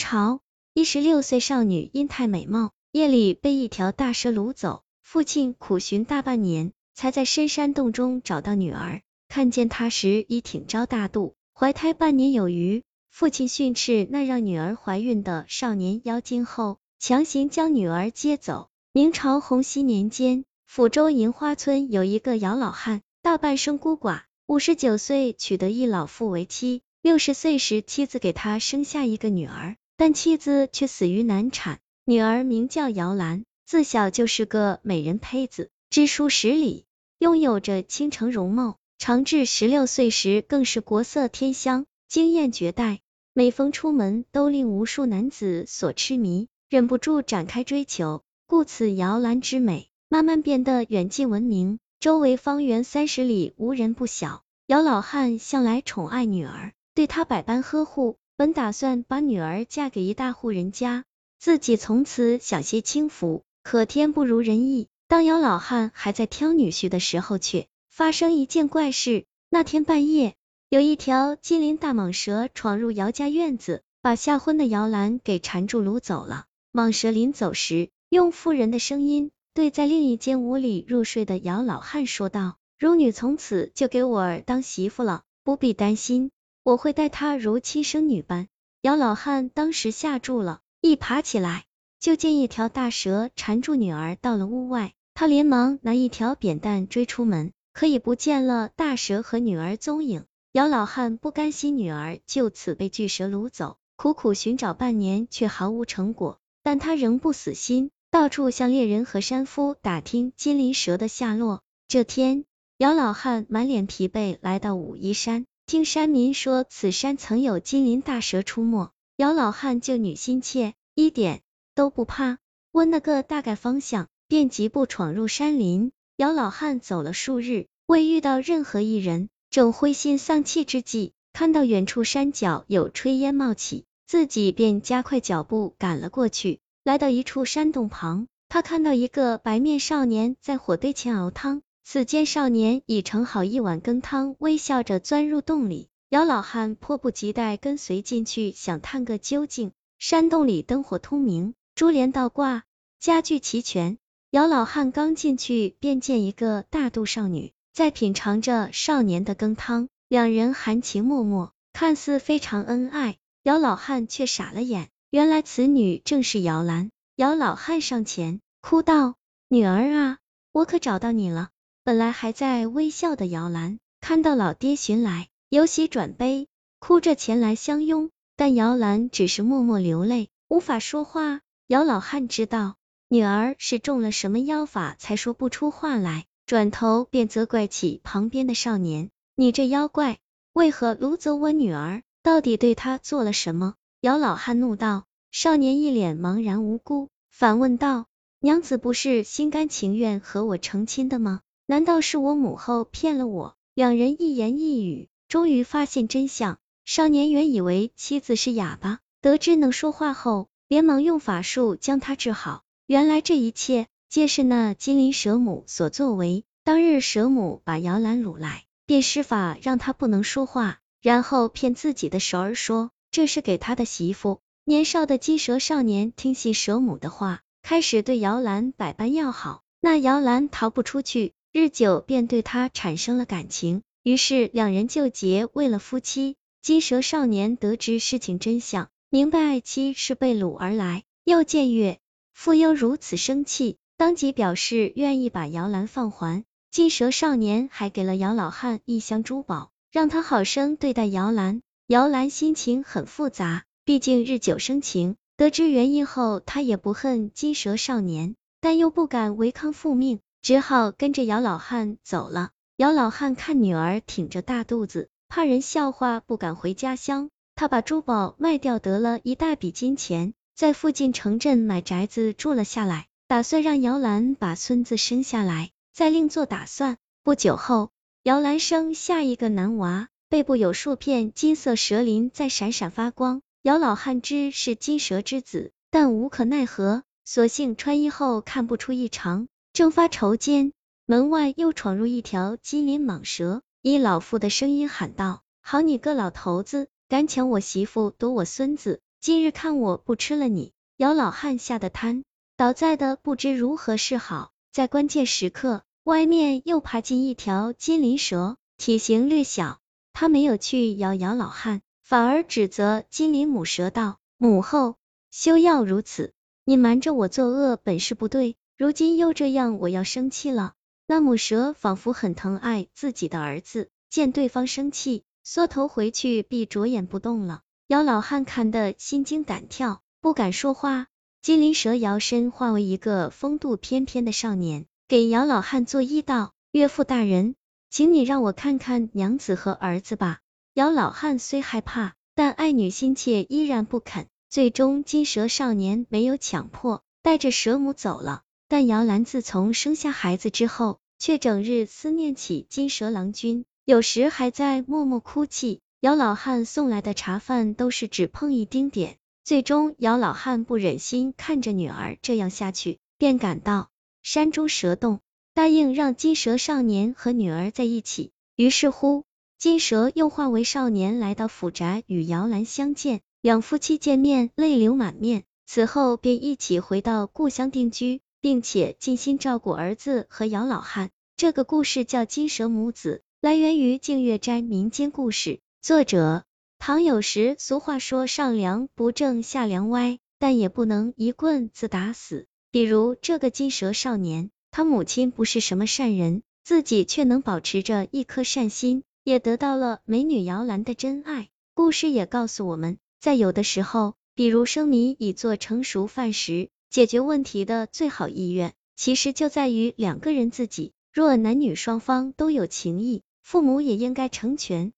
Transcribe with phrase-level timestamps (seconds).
[0.00, 0.40] 朝，
[0.72, 9.02] 一十六岁少女因太美貌，夜里被一条大蛇掳走，父亲苦寻大半年，才在深山洞中找到女儿。
[9.28, 12.82] 看见她时已挺招大肚，怀胎半年有余。
[13.10, 18.70] 父亲训斥那让女儿怀孕的少年妖精后，强行将女儿接走。
[18.92, 26.82] 明朝洪熙年间，抚州银花村有一个姚老汉，大半生孤寡，五十九岁娶得一老妇为妻。
[27.02, 31.78] 六十岁时，妻子给他生下一个女儿，但妻子却死于难产。
[32.06, 36.86] 女儿名叫姚兰，自小就是个美人胚子，知书识礼，
[37.18, 38.78] 拥有着倾城容貌。
[38.96, 43.00] 长至十六岁时，更是国色天香，惊艳绝代。
[43.34, 48.22] 每逢出门，都令无数男子所痴迷，忍不住展开追求。
[48.46, 54.44] 故此，姚兰之美慢慢变得远近闻名，周围方圆三十里无人不晓。
[54.66, 56.72] 姚老汉向来宠爱女儿。
[56.94, 61.04] 对她百般呵护，本打算把女儿嫁给一大户人家，
[61.38, 63.42] 自己从此享些清福。
[63.62, 69.26] 可天不如人意，当姚老汉还在挑女婿的时候，却发生一件怪事。
[69.50, 70.36] 那天半夜，
[70.70, 76.46] 有一条金鳞大蟒蛇闯入姚家院子，把吓昏的姚兰给缠住掳走了。
[76.72, 86.30] 蟒蛇临走时，用妇人的声音对在另一间屋里入睡的姚老汉说道：“如女从此就给我儿当媳妇了，不必担心。”
[86.70, 88.46] 我会待她如亲生女般。
[88.80, 91.64] 姚老汉当时吓住了，一爬起来，
[91.98, 94.92] 就见一条大蛇缠住女儿到了屋外。
[95.12, 100.26] 他连忙拿一条扁担追出门，可已不见了大蛇和女儿踪影。
[100.52, 111.62] 姚老汉不甘心女儿就此被巨蛇掳走，苦苦寻找半年却毫无成果，但他仍不死心，到处向猎人和山夫打听金鳞蛇的下落。
[111.88, 112.44] 这天，
[112.78, 115.46] 姚老汉满脸疲惫来到武夷山。
[115.70, 121.42] 听山民说，此山曾有金鳞大蛇出没，姚老汉救女心切，一点
[121.76, 122.38] 都不怕。
[122.72, 125.92] 问了个大概方向，便疾步闯入山林。
[126.16, 136.58] 姚老汉走了数日，未遇到任何一人，正灰心丧气之际，看到远处山脚有炊烟冒起，自己便加快脚步赶了过去。
[136.82, 141.62] 来到一处山洞旁，他看到一个白面少年在火堆前熬汤。
[141.92, 145.88] 此间少年已盛好一碗羹汤，微笑着钻入洞里。
[146.08, 149.72] 姚老汉迫不及待跟随进去，想探个究竟。
[149.98, 152.62] 山洞里灯火通明，珠帘倒挂，
[153.00, 153.98] 家具齐全。
[154.30, 163.16] 姚老汉刚进去，便见一个大肚少女在品尝着少年的羹汤，两人含情脉脉，看似非常恩爱。
[163.42, 166.92] 姚老汉却傻了眼，原来此女正是姚兰。
[167.16, 169.16] 姚老汉上前哭道
[169.50, 170.18] ：“女儿啊，
[170.52, 171.48] 我可找到你了。”
[171.82, 176.46] 本来还在微笑的姚兰，看到老爹寻来，由喜转悲，
[176.78, 178.10] 哭着前来相拥。
[178.36, 181.40] 但姚兰只是默默流泪，无法说话。
[181.68, 182.76] 姚老汉知道
[183.08, 190.18] 女儿是中了什么妖法，才说不出话来，转头便责怪起旁边的少年：“你这妖怪，
[190.52, 192.02] 为何掳走我女儿？
[192.22, 195.04] 到底对她做了什么？”姚老汉怒道。
[195.32, 198.06] 少年一脸茫然无辜，反问道
[198.40, 201.40] ：“娘子不是心甘情愿和我成亲的吗？”
[201.70, 203.54] 难道是我母后骗了我？
[203.74, 206.58] 两人一言一语，终于发现真相。
[206.84, 212.64] 少年原以为妻子是哑巴，得知能说话后，连忙用法术将她治好。
[212.88, 216.42] 原来这一切皆是那金鳞蛇母所作为。
[216.64, 224.40] 当日蛇母把姚兰掳来，便施法让她不能说话，然后骗自己的熟儿说这是给他的媳妇。
[224.64, 229.62] 年少的金蛇少年听信蛇母的话，开始对姚兰百般要好。
[229.80, 231.32] 那姚兰逃不出去。
[231.52, 236.36] 日久便对他产生了感情，于是两人就结为了夫妻。
[236.62, 241.98] 金蛇少年得知事情真相，明白爱妻是被掳而来，又见岳
[242.32, 246.44] 父又如此生气，当即表示愿意把姚兰放还。
[246.70, 251.62] 金蛇少年还给了姚老汉一箱珠宝，让他好生对待姚兰。
[251.88, 260.20] 姚兰心情很复杂，毕竟日久生情，得知原因后，他也不恨金蛇少年，但又不敢违抗父命。
[260.42, 262.50] 只好跟着姚老汉走了。
[262.76, 267.28] 姚老汉看女儿挺着大肚子，怕人笑话，不敢回家乡。
[267.54, 276.96] 他把珠宝卖掉，得了一大笔金钱，在附近城镇买宅子住了下来，打算让姚兰把孙子生下来，再另做打算。
[277.22, 277.90] 不久后，
[278.22, 283.42] 姚兰生下一个男娃，背部有数片金色蛇鳞在闪闪发光。
[283.60, 289.48] 姚老汉知是金蛇之子，但无可奈何，索性穿衣后看不出异常。
[289.80, 290.74] 正发愁间，
[291.06, 300.72] 门外又闯入一条金鳞蟒蛇，以老妇的声音喊道：“好你个老头子，敢抢我媳妇，夺我孙子，今日看我不吃了你。
[300.98, 302.24] 姚老汉吓得瘫
[302.58, 304.50] 倒在的，不知如何是好。
[304.70, 309.78] 在关键时刻，外面又爬进一条金鳞蛇，体型略小，
[310.12, 314.96] 他没有去咬姚老汉，反而指责金鳞母蛇道：“母后，
[315.30, 316.34] 休要如此，
[316.66, 320.72] 你瞒着我作恶本是不对，如今又这样，我要生气了。”
[321.06, 327.60] 那母蛇仿佛很疼爱自己的儿子，见对方生气，缩头回去，闭着眼不动了。
[327.88, 330.00] 姚老汉看得心惊胆跳。
[330.22, 331.08] 不敢说话，
[331.42, 337.56] 金鳞蛇摇身化为一个风度翩翩的少年，给姚老汉作揖道：“岳父大人，
[337.90, 340.38] 请你让我看看娘子和儿子吧。”
[340.72, 344.26] 姚老汉虽害怕，但爱女心切，依然不肯。
[344.48, 348.40] 最终，金蛇少年没有强迫，带着蛇母走了。
[348.70, 355.80] 但姚兰自从生下孩子之后，却整日思念起金蛇郎君，有时还在默默哭泣。
[355.98, 359.16] 姚老汉送来的茶饭都是只碰一丁点。
[359.42, 363.88] 最终，姚老汉不忍心看着女儿这样下去，便赶到
[364.22, 365.18] 山中蛇洞，
[365.52, 368.30] 答应让金蛇少年和女儿在一起。
[368.54, 369.24] 于是乎，
[369.58, 375.42] 金蛇又化为少年来到府宅与姚兰相见，两夫妻见面泪流满面。
[375.66, 381.10] 此后便一起回到故乡定居，并且尽心照顾儿子和姚老汉。
[381.36, 386.44] 这个故事叫《金蛇母子》，来源于净月斋民间故事，作者。
[386.78, 392.46] 唐有时，俗话说上梁不正下梁歪，但也不能一棍子打死。
[392.70, 401.48] 比如这个金蛇少年，他母亲不是什么善人，自己却能保持着一颗善心，也得到了美女摇篮的真爱。
[401.74, 410.92] 故事也告诉我们，在有的时候，比如生米已做成熟饭时，解决问题的最好意愿，其实就在于两个人自己。
[411.12, 414.92] 若男女双方都有情谊，父母也应该成全。